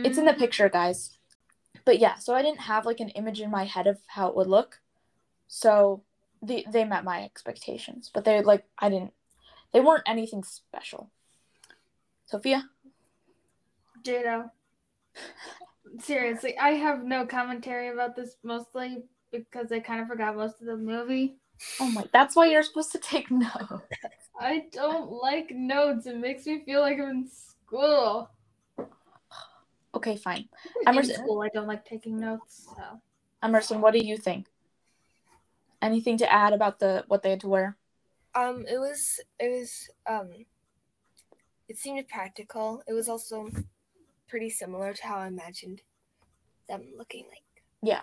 [0.05, 1.17] It's in the picture, guys.
[1.85, 4.35] But yeah, so I didn't have like an image in my head of how it
[4.35, 4.81] would look.
[5.47, 6.03] So
[6.41, 9.13] they they met my expectations, but they like I didn't.
[9.71, 11.09] They weren't anything special.
[12.25, 12.69] Sophia,
[14.03, 14.49] Jado.
[15.99, 20.67] Seriously, I have no commentary about this mostly because I kind of forgot most of
[20.67, 21.37] the movie.
[21.79, 23.83] oh my, that's why you're supposed to take notes.
[24.39, 26.07] I don't like notes.
[26.07, 28.29] It makes me feel like I'm in school.
[29.95, 30.49] Okay, fine.
[30.81, 32.67] In Emerson- school, I don't like taking notes.
[32.75, 33.01] So
[33.41, 34.47] Emerson, what do you think?
[35.81, 37.77] Anything to add about the what they had to wear?
[38.33, 40.29] Um, it was it was um,
[41.69, 42.83] it seemed practical.
[42.87, 43.49] It was also
[44.27, 45.81] pretty similar to how I imagined
[46.67, 47.63] them looking like.
[47.81, 48.01] Yeah.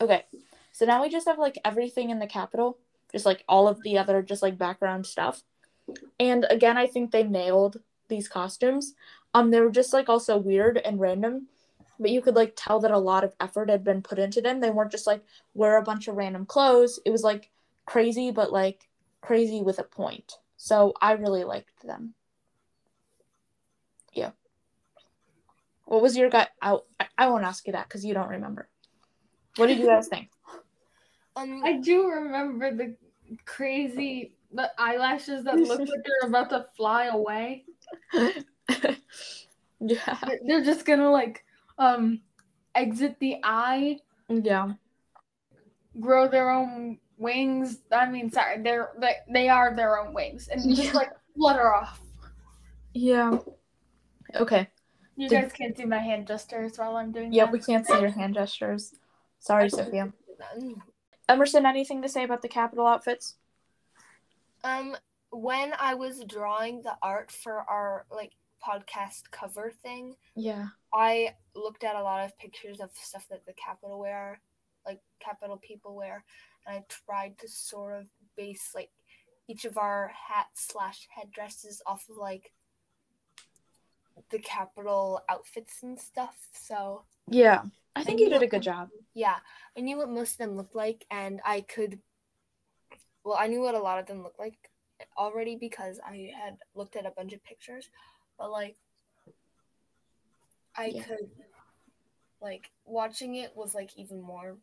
[0.00, 0.24] Okay,
[0.72, 2.78] so now we just have like everything in the Capitol,
[3.12, 5.42] just like all of the other just like background stuff.
[6.18, 8.94] And again, I think they nailed these costumes.
[9.34, 11.48] Um, they were just like also weird and random,
[11.98, 14.60] but you could like tell that a lot of effort had been put into them.
[14.60, 17.00] They weren't just like wear a bunch of random clothes.
[17.04, 17.50] It was like
[17.84, 18.88] crazy, but like
[19.20, 20.34] crazy with a point.
[20.56, 22.14] So I really liked them.
[24.12, 24.30] Yeah.
[25.86, 26.46] What was your guy?
[26.62, 26.78] I
[27.18, 28.68] I won't ask you that because you don't remember.
[29.56, 30.30] What did you guys think?
[31.36, 32.94] Um, I do remember the
[33.44, 37.64] crazy the eyelashes that look like they're about to fly away.
[39.80, 40.18] yeah.
[40.26, 41.44] They're- They're just gonna like
[41.78, 42.20] um
[42.74, 44.72] exit the eye, Yeah.
[46.00, 47.80] grow their own wings.
[47.92, 50.92] I mean, sorry, they're they, they are their own wings, and just Yeah.
[50.92, 52.00] like flutter off.
[52.92, 53.38] Yeah.
[54.36, 54.68] Okay.
[55.16, 57.52] You Did- guys can't see my hand gestures while I'm doing Yeah, that.
[57.52, 58.94] we can't see your hand gestures.
[59.38, 60.12] Sorry, Sophia.
[61.28, 63.36] Emerson, anything to say about the Capitol outfits?
[64.64, 64.96] Um,
[65.30, 68.32] when I was drawing the art for our like
[68.64, 70.68] podcast cover thing, Yeah.
[70.92, 74.40] I looked at a lot of pictures of stuff that the Capitol wear,
[74.86, 76.24] like Capitol people wear,
[76.66, 78.90] and I tried to sort of base like
[79.48, 82.52] each of our hats slash headdresses off of like
[84.30, 86.36] the Capitol outfits and stuff.
[86.52, 87.62] So Yeah.
[87.96, 88.88] I think you did a good job.
[89.14, 89.36] yeah,
[89.76, 92.00] I knew what most of them looked like, and I could.
[93.22, 94.70] Well, I knew what a lot of them looked like
[95.16, 97.88] already because I had looked at a bunch of pictures,
[98.38, 98.76] but like,
[100.76, 101.02] I Yeah.
[101.04, 101.30] could,
[102.40, 104.56] like, watching it was like even more.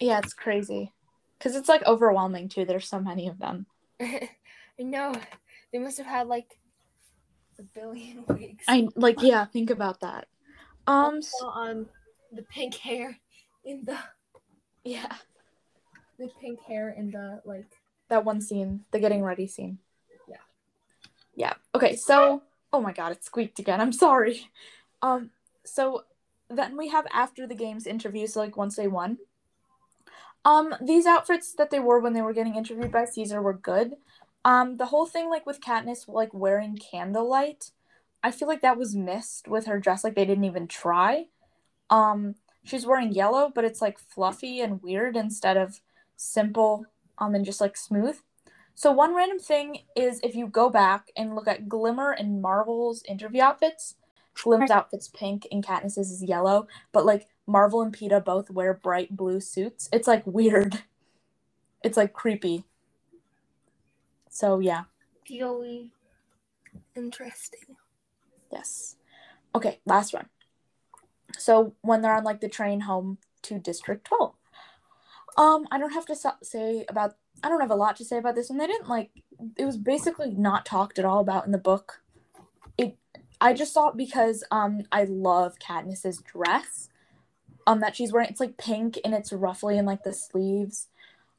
[0.00, 0.92] Yeah, it's crazy.
[1.38, 2.64] Because it's like overwhelming too.
[2.64, 3.66] There's so many of them.
[4.00, 4.28] I
[4.78, 5.14] know
[5.72, 6.58] they must have had like
[7.58, 8.64] a billion wigs.
[8.68, 10.26] I like yeah, think about that.
[10.86, 11.86] Um Also, um,
[12.32, 13.18] the pink hair
[13.64, 13.98] in the
[14.84, 15.16] yeah.
[16.18, 17.66] the pink hair in the like.
[18.08, 19.78] That one scene, the getting ready scene.
[21.34, 21.54] Yeah.
[21.74, 22.42] Okay, so
[22.72, 23.80] oh my god, it squeaked again.
[23.80, 24.48] I'm sorry.
[25.00, 25.30] Um
[25.64, 26.04] so
[26.50, 29.18] then we have after the games interviews like once they won.
[30.44, 33.96] Um these outfits that they wore when they were getting interviewed by Caesar were good.
[34.44, 37.70] Um the whole thing like with Katniss like wearing candlelight,
[38.22, 41.26] I feel like that was missed with her dress like they didn't even try.
[41.90, 42.34] Um
[42.64, 45.80] she's wearing yellow, but it's like fluffy and weird instead of
[46.16, 46.86] simple
[47.18, 48.18] um and just like smooth.
[48.82, 53.04] So one random thing is if you go back and look at Glimmer and Marvel's
[53.04, 53.94] interview outfits,
[54.34, 59.16] Glimmer's outfit's pink and Katniss's is yellow, but like Marvel and Peeta both wear bright
[59.16, 59.88] blue suits.
[59.92, 60.82] It's like weird.
[61.84, 62.64] It's like creepy.
[64.28, 64.84] So yeah,
[65.28, 65.86] POE.
[66.96, 67.76] Interesting.
[68.52, 68.96] yes.
[69.54, 70.26] Okay, last one.
[71.38, 74.34] So when they're on like the train home to District 12.
[75.36, 78.18] Um, I don't have to so- say about I don't have a lot to say
[78.18, 78.58] about this one.
[78.58, 79.10] They didn't like
[79.56, 82.02] it was basically not talked at all about in the book.
[82.78, 82.96] It
[83.40, 86.88] I just saw it because um I love Katniss's dress.
[87.66, 90.88] Um that she's wearing it's like pink and it's roughly in like the sleeves.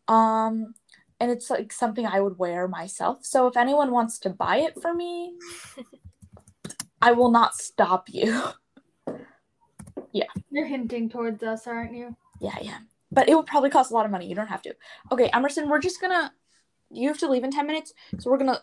[0.07, 0.75] Um
[1.19, 3.25] and it's like something I would wear myself.
[3.25, 5.35] So if anyone wants to buy it for me,
[7.01, 8.43] I will not stop you.
[10.11, 10.27] Yeah.
[10.51, 12.15] You're hinting towards us, aren't you?
[12.39, 12.77] Yeah, yeah.
[13.13, 14.27] But it would probably cost a lot of money.
[14.27, 14.75] You don't have to.
[15.11, 16.33] Okay, Emerson, we're just gonna
[16.89, 17.93] you have to leave in 10 minutes.
[18.19, 18.61] So we're gonna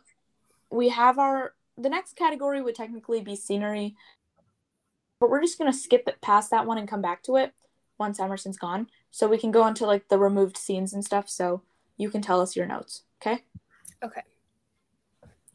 [0.71, 3.97] we have our the next category would technically be scenery.
[5.21, 7.53] But we're just gonna skip it past that one and come back to it
[7.99, 8.89] once Emerson's gone.
[9.11, 11.29] So we can go into like the removed scenes and stuff.
[11.29, 11.63] So
[11.97, 13.03] you can tell us your notes.
[13.21, 13.45] Okay?
[14.03, 14.23] Okay.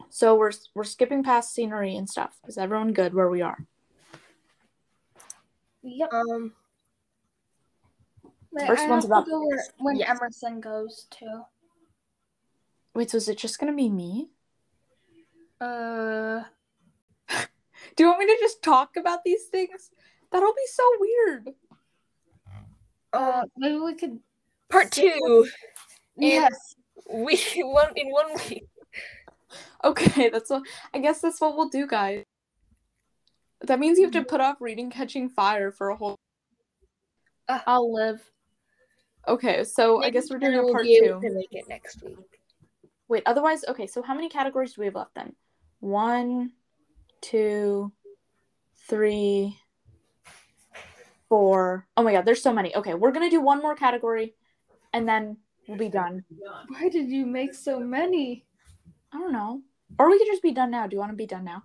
[0.09, 2.37] So we're we're skipping past scenery and stuff.
[2.47, 3.65] Is everyone good where we are?
[5.83, 6.13] Yep.
[6.13, 6.53] Um.
[8.55, 10.09] Wait, First I one's have about- to go where, when Yes.
[10.09, 11.43] Emerson goes too.
[12.93, 14.29] Wait, so is it just gonna be me?
[15.59, 16.43] Uh,
[17.95, 19.91] Do you want me to just talk about these things?
[20.31, 21.49] That'll be so weird.
[23.13, 24.19] uh, maybe we could.
[24.69, 25.47] Part two.
[26.17, 26.75] Yes.
[27.11, 28.67] We one in one week.
[29.83, 32.23] Okay, that's what I guess that's what we'll do, guys.
[33.61, 36.17] That means you have to put off reading Catching Fire for a whole.
[37.47, 38.19] I'll live.
[39.27, 41.19] Okay, so I guess we're doing a part two.
[41.21, 42.17] to make it next week.
[43.07, 45.33] Wait, otherwise, okay, so how many categories do we have left then?
[45.79, 46.51] One,
[47.21, 47.91] two,
[48.87, 49.57] three,
[51.29, 51.87] four.
[51.97, 52.75] Oh my god, there's so many.
[52.75, 54.35] Okay, we're gonna do one more category
[54.93, 56.23] and then we'll be done.
[56.67, 58.45] Why did you make so many?
[59.11, 59.61] I don't know.
[59.99, 60.87] Or we could just be done now.
[60.87, 61.63] Do you want to be done now?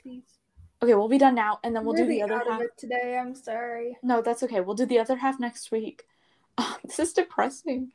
[0.00, 0.39] Please.
[0.82, 2.62] Okay, we'll be done now and then we'll do the other half.
[2.78, 3.18] today.
[3.18, 3.98] I'm sorry.
[4.02, 4.60] No, that's okay.
[4.60, 6.04] We'll do the other half next week.
[6.84, 7.92] this is depressing.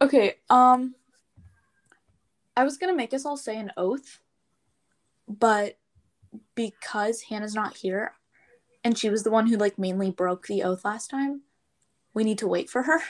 [0.00, 0.94] Okay, um
[2.56, 4.20] I was to make us all say an oath,
[5.28, 5.78] but
[6.54, 8.14] because Hannah's not here
[8.82, 11.42] and she was the one who like mainly broke the oath last time,
[12.14, 13.00] we need to wait for her.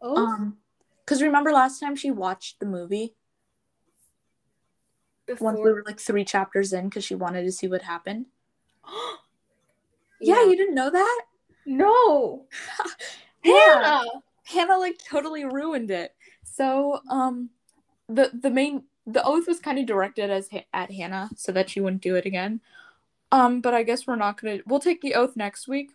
[0.00, 0.58] Oh, Um
[1.06, 3.14] cuz remember last time she watched the movie
[5.28, 8.26] Before, once we were like 3 chapters in cuz she wanted to see what happened.
[10.20, 11.20] yeah, you didn't know that?
[11.66, 12.46] no,
[13.44, 14.04] Hannah!
[14.46, 14.78] Hannah.
[14.78, 16.14] Like totally ruined it.
[16.42, 17.50] So um,
[18.08, 21.80] the the main the oath was kind of directed as at Hannah so that she
[21.80, 22.60] wouldn't do it again.
[23.30, 24.60] Um, but I guess we're not gonna.
[24.66, 25.90] We'll take the oath next week.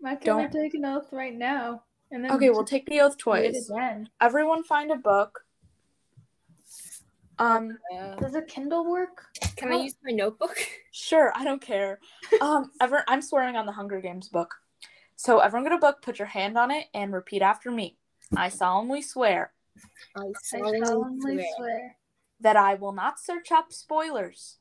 [0.00, 1.84] Why can't Don't- take an oath right now?
[2.10, 3.70] And then Okay, we'll take the oath twice.
[3.70, 4.08] again.
[4.20, 5.44] Everyone find a book.
[7.42, 9.26] Um Uh, Does a Kindle work?
[9.56, 10.56] can I use my notebook?
[10.92, 11.98] Sure, I don't care.
[12.40, 14.54] Um, ever, I'm swearing on the Hunger Games book.
[15.16, 17.96] So everyone get a book, put your hand on it, and repeat after me.
[18.36, 19.52] I solemnly swear
[20.16, 21.96] I I solemnly solemnly swear swear.
[22.40, 24.58] that I will not search up spoilers.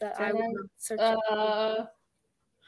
[0.00, 1.84] that I will not search up Uh,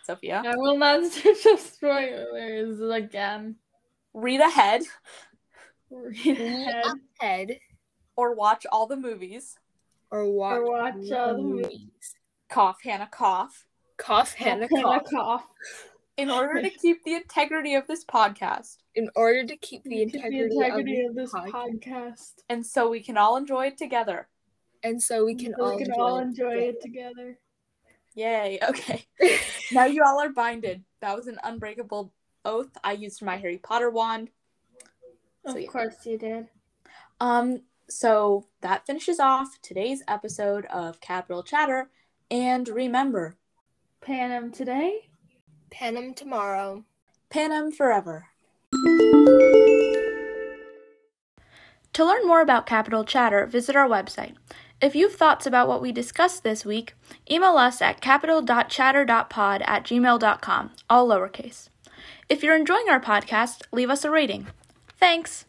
[0.05, 3.57] Sophia, I will not search up spoilers again.
[4.15, 4.83] read ahead
[5.91, 6.85] Read the ahead
[7.21, 7.59] head
[8.21, 9.57] or watch all the movies.
[10.11, 11.67] or watch, or watch all the movies.
[11.67, 12.15] movies.
[12.51, 13.67] Cough, Hannah, cough.
[13.97, 15.11] Cough, Hannah, Hannah cough.
[15.11, 15.47] cough.
[16.17, 20.15] In order to keep the integrity of this podcast, In order to keep the Keep
[20.15, 21.85] integrity, the integrity of, of this podcast.
[21.85, 22.33] podcast.
[22.49, 24.29] and so we can all enjoy it together.
[24.83, 26.69] and so we can So all we can enjoy, all it enjoy together.
[26.71, 27.39] it together.
[28.17, 28.59] Yay!
[28.69, 29.05] Okay,
[29.73, 30.83] now you all are binded.
[31.01, 32.13] That was an unbreakable
[32.45, 32.71] oath.
[32.83, 34.31] I used my Harry Potter wand.
[35.45, 35.69] Of So, yeah.
[35.69, 36.49] course you did.
[37.21, 41.91] Um, so that finishes off today's episode of Capitol Chatter.
[42.31, 43.37] And remember,
[44.01, 45.09] Panem today.
[45.71, 46.85] Panem tomorrow.
[47.29, 48.27] Panem forever.
[51.93, 54.35] To learn more about Capitol Chatter, visit our website.
[54.81, 56.95] If you have thoughts about what we discussed this week,
[57.31, 61.69] email us at capital.chatter.pod at gmail.com, all lowercase.
[62.29, 64.47] If you're enjoying our podcast, leave us a rating.
[64.99, 65.45] Thanks!